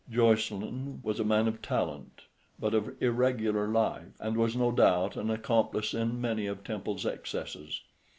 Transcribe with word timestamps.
Jocelyn 0.09 0.99
was 1.03 1.19
a 1.19 1.23
man 1.23 1.47
of 1.47 1.61
talent, 1.61 2.21
but 2.59 2.73
of 2.73 2.97
irregular 3.03 3.67
life, 3.67 4.15
and 4.19 4.35
was 4.35 4.55
no 4.55 4.71
doubt 4.71 5.15
an 5.15 5.29
accomplice 5.29 5.93
in 5.93 6.19
many 6.19 6.47
of 6.47 6.63
Temple's 6.63 7.05
excesses. 7.05 7.81